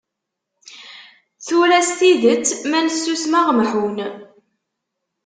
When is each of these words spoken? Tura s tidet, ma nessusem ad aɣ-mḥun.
Tura 1.45 1.79
s 1.87 1.89
tidet, 1.99 2.45
ma 2.69 2.79
nessusem 2.85 3.33
ad 3.39 3.41
aɣ-mḥun. 3.45 3.97